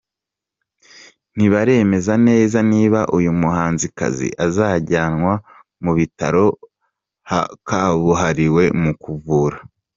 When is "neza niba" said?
2.27-2.99